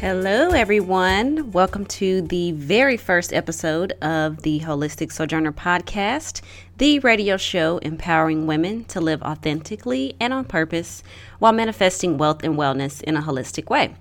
[0.00, 1.52] Hello, everyone.
[1.52, 6.42] Welcome to the very first episode of the Holistic Sojourner podcast,
[6.76, 11.02] the radio show empowering women to live authentically and on purpose
[11.38, 13.96] while manifesting wealth and wellness in a holistic way.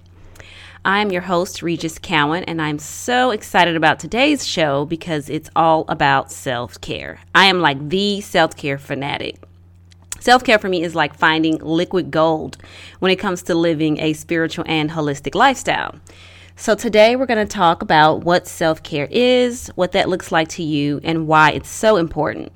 [0.83, 5.85] I'm your host, Regis Cowan, and I'm so excited about today's show because it's all
[5.87, 7.21] about self care.
[7.33, 9.37] I am like the self care fanatic.
[10.25, 12.57] Self care for me is like finding liquid gold
[12.97, 15.93] when it comes to living a spiritual and holistic lifestyle.
[16.55, 20.47] So, today we're going to talk about what self care is, what that looks like
[20.47, 22.51] to you, and why it's so important.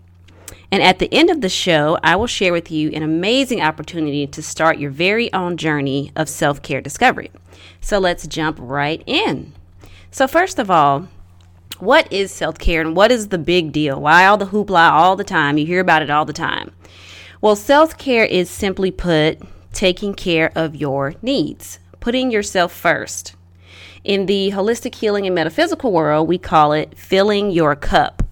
[0.72, 4.26] And at the end of the show, I will share with you an amazing opportunity
[4.26, 7.30] to start your very own journey of self care discovery.
[7.82, 9.54] So, let's jump right in.
[10.10, 11.08] So, first of all,
[11.78, 14.02] what is self care and what is the big deal?
[14.02, 15.60] Why all the hoopla all the time?
[15.60, 16.72] You hear about it all the time.
[17.42, 19.40] Well, self care is simply put
[19.72, 23.34] taking care of your needs, putting yourself first.
[24.04, 28.24] In the holistic healing and metaphysical world, we call it filling your cup.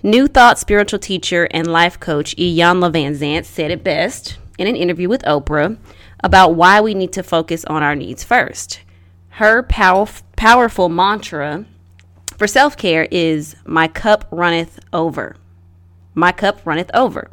[0.00, 5.08] New Thought spiritual teacher and life coach Iyanla Vanzant said it best in an interview
[5.08, 5.76] with Oprah
[6.22, 8.80] about why we need to focus on our needs first.
[9.30, 11.64] Her pow- powerful mantra
[12.38, 15.34] for self care is My cup runneth over.
[16.14, 17.28] My cup runneth over.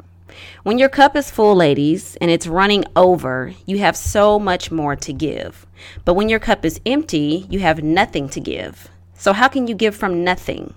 [0.62, 4.96] When your cup is full, ladies, and it's running over, you have so much more
[4.96, 5.66] to give.
[6.04, 8.88] But when your cup is empty, you have nothing to give.
[9.14, 10.74] So, how can you give from nothing?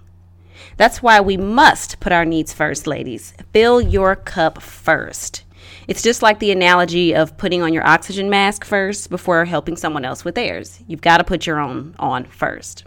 [0.77, 3.33] That's why we must put our needs first, ladies.
[3.53, 5.43] Fill your cup first.
[5.87, 10.05] It's just like the analogy of putting on your oxygen mask first before helping someone
[10.05, 10.79] else with theirs.
[10.87, 12.83] You've got to put your own on first.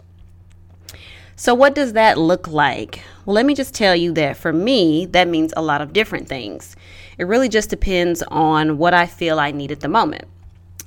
[1.35, 3.01] So, what does that look like?
[3.25, 6.27] Well, let me just tell you that for me, that means a lot of different
[6.27, 6.75] things.
[7.17, 10.25] It really just depends on what I feel I need at the moment.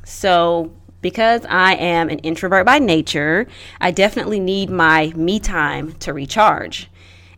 [0.04, 3.46] So, because I am an introvert by nature,
[3.80, 6.90] I definitely need my me time to recharge.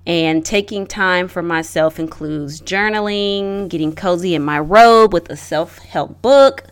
[0.07, 5.79] And taking time for myself includes journaling, getting cozy in my robe with a self
[5.79, 6.63] help book,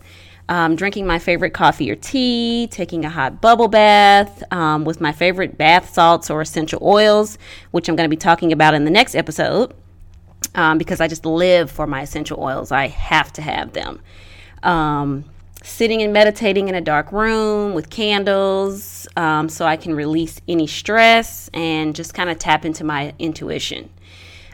[0.49, 5.13] um, drinking my favorite coffee or tea, taking a hot bubble bath um, with my
[5.13, 7.39] favorite bath salts or essential oils,
[7.71, 9.75] which I'm going to be talking about in the next episode
[10.55, 12.73] um, because I just live for my essential oils.
[12.73, 14.01] I have to have them.
[14.63, 15.25] Um,
[15.63, 20.67] sitting and meditating in a dark room with candles um, so I can release any
[20.67, 23.89] stress and just kind of tap into my intuition.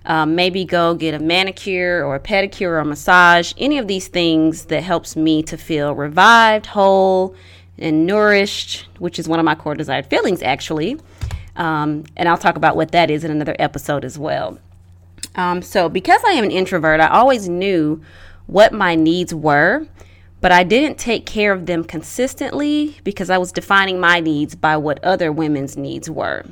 [0.06, 4.08] Um, maybe go get a manicure or a pedicure or a massage, any of these
[4.08, 7.34] things that helps me to feel revived, whole,
[7.78, 10.98] and nourished, which is one of my core desired feelings, actually.
[11.56, 14.58] Um, and I'll talk about what that is in another episode as well.
[15.34, 18.02] Um, so, because I am an introvert, I always knew
[18.46, 19.86] what my needs were,
[20.40, 24.76] but I didn't take care of them consistently because I was defining my needs by
[24.76, 26.44] what other women's needs were.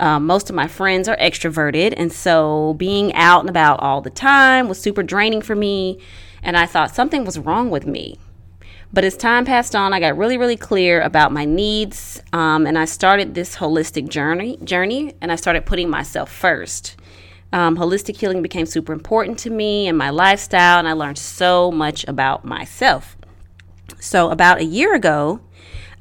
[0.00, 4.10] Um, most of my friends are extroverted, and so being out and about all the
[4.10, 5.98] time was super draining for me.
[6.42, 8.18] And I thought something was wrong with me.
[8.92, 12.78] But as time passed on, I got really, really clear about my needs, um, and
[12.78, 14.56] I started this holistic journey.
[14.62, 16.96] Journey, and I started putting myself first.
[17.52, 21.70] Um, holistic healing became super important to me and my lifestyle, and I learned so
[21.70, 23.16] much about myself.
[24.00, 25.40] So, about a year ago,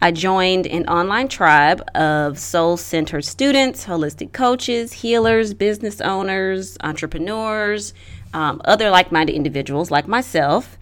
[0.04, 7.94] I joined an online tribe of soul centered students, holistic coaches, healers, business owners, entrepreneurs,
[8.34, 10.78] um, other like minded individuals like myself.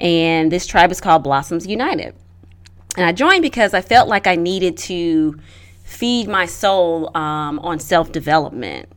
[0.00, 2.14] And this tribe is called Blossoms United.
[2.96, 5.38] And I joined because I felt like I needed to
[5.84, 8.88] feed my soul um, on self development.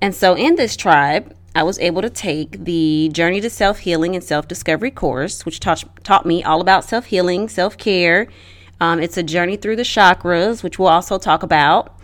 [0.00, 4.14] And so in this tribe, I was able to take the Journey to Self Healing
[4.14, 8.26] and Self Discovery course, which taught, taught me all about self healing, self care,
[8.82, 11.96] um, it's a journey through the chakras, which we'll also talk about,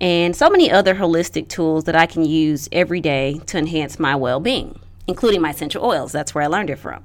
[0.00, 4.16] and so many other holistic tools that I can use every day to enhance my
[4.16, 6.10] well being, including my essential oils.
[6.10, 7.04] That's where I learned it from.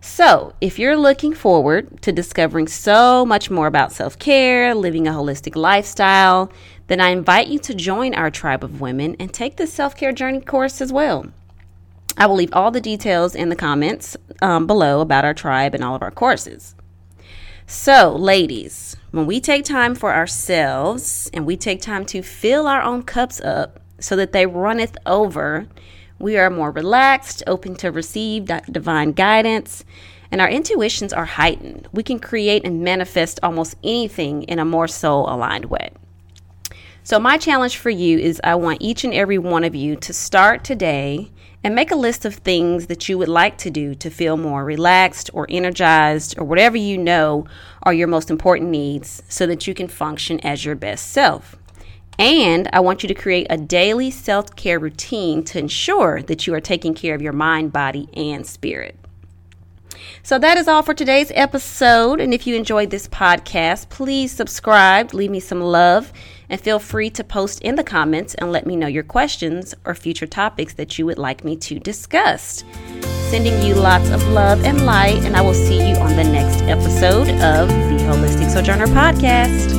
[0.00, 5.12] So, if you're looking forward to discovering so much more about self care, living a
[5.12, 6.50] holistic lifestyle,
[6.86, 10.12] then I invite you to join our tribe of women and take the self care
[10.12, 11.26] journey course as well.
[12.16, 15.84] I will leave all the details in the comments um, below about our tribe and
[15.84, 16.74] all of our courses.
[17.70, 22.80] So, ladies, when we take time for ourselves and we take time to fill our
[22.80, 25.66] own cups up so that they runneth over,
[26.18, 29.84] we are more relaxed, open to receive divine guidance,
[30.32, 31.88] and our intuitions are heightened.
[31.92, 35.90] We can create and manifest almost anything in a more soul aligned way.
[37.02, 40.14] So, my challenge for you is I want each and every one of you to
[40.14, 41.30] start today
[41.64, 44.64] and make a list of things that you would like to do to feel more
[44.64, 47.46] relaxed or energized or whatever you know
[47.82, 51.56] are your most important needs so that you can function as your best self.
[52.18, 56.54] And I want you to create a daily self care routine to ensure that you
[56.54, 58.96] are taking care of your mind, body, and spirit.
[60.22, 62.20] So that is all for today's episode.
[62.20, 66.12] And if you enjoyed this podcast, please subscribe, leave me some love,
[66.50, 69.94] and feel free to post in the comments and let me know your questions or
[69.94, 72.64] future topics that you would like me to discuss.
[73.30, 76.62] Sending you lots of love and light, and I will see you on the next
[76.62, 79.77] episode of the Holistic Sojourner Podcast.